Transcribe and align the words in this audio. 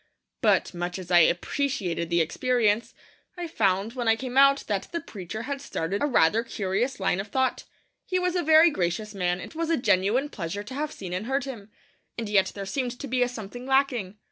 But, 0.41 0.73
much 0.73 0.97
as 0.97 1.11
I 1.11 1.19
appreciated 1.19 2.09
the 2.09 2.21
experience, 2.21 2.95
I 3.37 3.45
found, 3.47 3.93
when 3.93 4.07
I 4.07 4.15
came 4.15 4.35
out, 4.35 4.63
that 4.65 4.87
the 4.91 4.99
preacher 4.99 5.43
had 5.43 5.61
started 5.61 6.01
a 6.01 6.07
rather 6.07 6.41
curious 6.43 6.99
line 6.99 7.19
of 7.19 7.27
thought. 7.27 7.65
He 8.07 8.17
was 8.17 8.35
a 8.35 8.41
very 8.41 8.71
gracious 8.71 9.13
man; 9.13 9.39
it 9.39 9.53
was 9.53 9.69
a 9.69 9.77
genuine 9.77 10.29
pleasure 10.29 10.63
to 10.63 10.73
have 10.73 10.91
seen 10.91 11.13
and 11.13 11.27
heard 11.27 11.43
him. 11.43 11.69
And 12.17 12.27
yet 12.27 12.51
there 12.55 12.65
seemed 12.65 12.97
to 12.99 13.07
be 13.07 13.21
a 13.21 13.29
something 13.29 13.67
lacking. 13.67 14.17